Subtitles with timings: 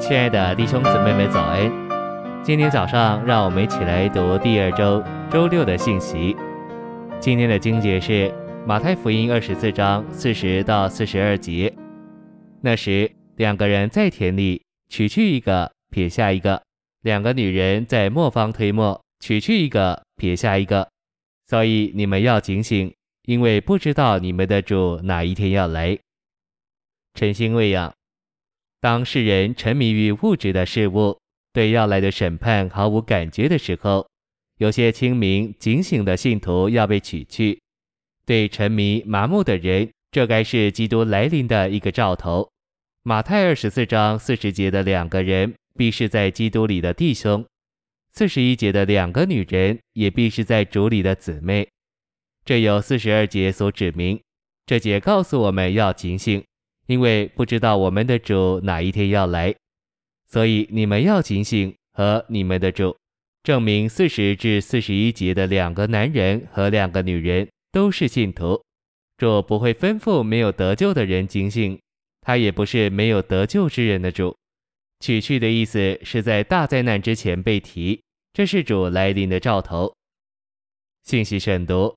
[0.00, 1.70] 亲爱的弟兄姊妹们，早安！
[2.42, 6.34] 今天早上，让我们一起来读第二周周六的信息。
[7.20, 8.32] 今天的经节是
[8.66, 11.72] 马太福音二十四章四十到四十二节。
[12.62, 16.62] 那时，两个人在田里，取去一个，撇下一个；
[17.02, 20.88] 两个女人在磨坊推磨，取去一个，撇下一个。
[21.46, 22.90] 所以你们要警醒，
[23.26, 25.98] 因为不知道你们的主哪一天要来。
[27.14, 27.92] 晨星喂养。
[28.80, 31.18] 当世人沉迷于物质的事物，
[31.52, 34.08] 对要来的审判毫无感觉的时候，
[34.56, 37.60] 有些清明警醒的信徒要被取去。
[38.24, 42.48] 对沉迷麻木的人，这该是基督来临的一个兆头。
[43.02, 47.44] 马太二十四章四十节的两个人，必是在基督里的弟兄；
[48.12, 51.68] 四十一节的两个女人，也必是在主里的姊妹。
[52.44, 54.18] 这有四十二节所指明。
[54.64, 56.42] 这节告诉我们要警醒。
[56.90, 59.54] 因为不知道我们的主哪一天要来，
[60.26, 62.96] 所以你们要警醒和你们的主。
[63.44, 68.60] 证明四十至四十一节的两个男人和两个女人都是信徒，
[69.18, 71.80] 主不会吩咐没有得救的人警醒，
[72.22, 74.36] 他也不是没有得救之人的主。
[74.98, 79.94] 取去的意思是在大灾难之前被提，这是主来临的兆头。
[81.04, 81.94] 信息审读，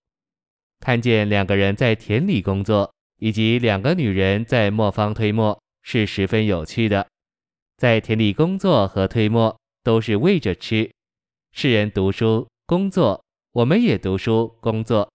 [0.81, 2.94] 看见两个人在田里工作。
[3.17, 7.08] 以及两个女人在磨坊推磨是十分有趣的，
[7.78, 10.89] 在田里工作和推磨都是为着吃。
[11.52, 15.09] 世人读书工作，我们也读书工作。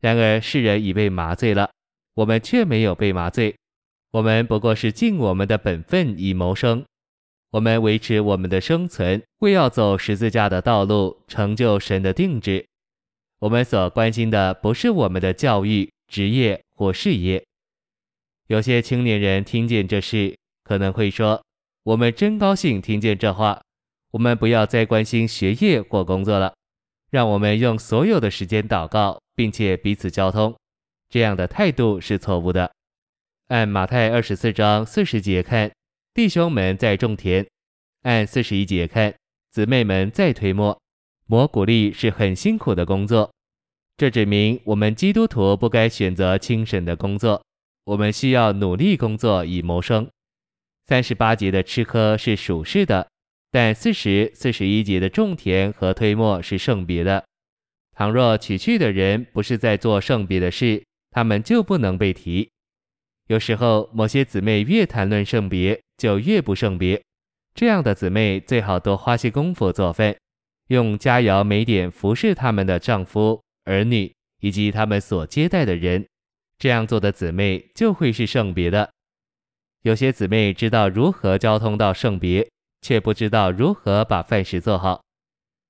[0.00, 1.70] 然而世人已被麻醉了，
[2.14, 3.54] 我们却没有被麻醉。
[4.10, 6.84] 我们不过是尽我们的本分以谋生。
[7.50, 12.66] 我们维持我们的生存，为要走十字架的道路，成就神的定旨。
[13.38, 16.64] 我们所关心的不是我们的教育、职业。
[16.76, 17.44] 或事业，
[18.48, 21.40] 有些青年人听见这事，可能会说
[21.84, 23.62] ：“我们真高兴听见这话。
[24.10, 26.52] 我们不要再关心学业或工作了，
[27.12, 30.52] 让我们用所有的时间祷告，并且彼此交通。”
[31.08, 32.72] 这样的态度是错误的。
[33.46, 35.70] 按马太二十四章四十节看，
[36.12, 37.44] 弟兄们在种田；
[38.02, 39.14] 按四十一节看，
[39.52, 40.76] 姊妹们在推磨。
[41.26, 43.33] 磨谷粒是很辛苦的工作。
[43.96, 47.44] 这指明我们基督徒不该选择轻省的工作，
[47.84, 50.08] 我们需要努力工作以谋生。
[50.84, 53.08] 三十八节的吃喝是属世的，
[53.52, 57.24] 但四十、四十一节的种田和推磨是圣别的。
[57.96, 60.82] 倘若取去的人不是在做圣别的事，
[61.12, 62.50] 他们就不能被提。
[63.28, 67.00] 有时候某些姊妹越谈论圣别，就越不圣别。
[67.54, 70.16] 这样的姊妹最好多花些功夫做饭，
[70.66, 73.43] 用佳肴美点服侍他们的丈夫。
[73.64, 76.06] 儿女以及他们所接待的人，
[76.58, 78.90] 这样做的姊妹就会是圣别的。
[79.82, 82.48] 有些姊妹知道如何交通到圣别，
[82.80, 85.02] 却不知道如何把饭食做好。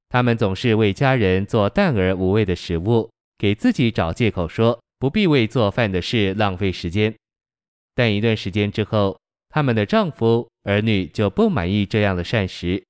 [0.08, 7.12] 他们总是为家人做淡而无味的食物，给自己找借口说不必为做饭的事浪费时间。
[7.94, 9.18] 但一段时间之后，
[9.48, 12.84] 他们的丈夫、儿女就不满意这样的膳食。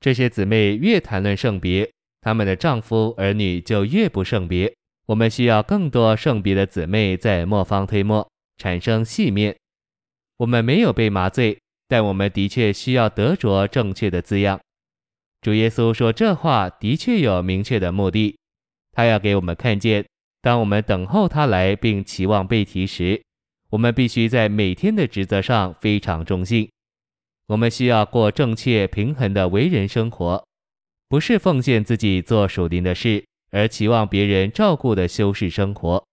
[0.00, 1.90] 这些姊妹越谈论圣别。
[2.26, 4.74] 他们的丈夫儿女就越不圣别。
[5.06, 8.28] 我们需要更多圣别的姊妹在磨坊推磨，
[8.58, 9.54] 产生细面。
[10.38, 14.58] 我们没有被麻醉，但我们的确需要得着正确的滋养。
[15.40, 18.36] 主耶稣说这话的确有明确的目的，
[18.90, 20.04] 他要给我们看见，
[20.42, 23.22] 当我们等候他来并期望被提时，
[23.70, 26.68] 我们必须在每天的职责上非常忠心。
[27.46, 30.44] 我们需要过正确平衡的为人生活。
[31.08, 36.04] 不是奉献自己做属灵的事，而期望别人照顾的修士生活。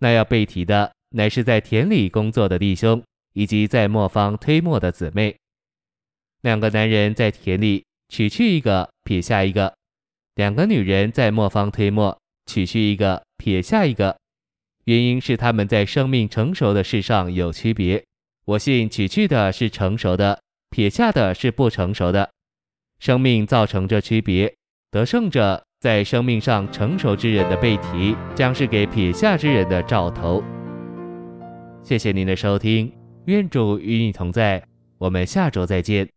[0.00, 3.02] 那要被提的，乃是在田里工作的弟兄，
[3.34, 5.36] 以及在磨坊推磨的姊妹。
[6.42, 9.72] 两个男人在田里取去一个，撇下一个；
[10.34, 14.16] 两个女人在磨坊推磨，取去一个，撇下一个。
[14.84, 18.04] 原因是他们在生命成熟的事上有区别。
[18.44, 20.40] 我信取去的是成熟的，
[20.70, 22.30] 撇下的是不成熟的。
[22.98, 24.54] 生命造成这区别，
[24.90, 30.42] 得胜者在生命上成熟之人的背提，将是给撇下之人的兆头。
[31.82, 32.92] 谢谢您的收听，
[33.26, 34.62] 愿主与你同在，
[34.98, 36.15] 我们下周再见。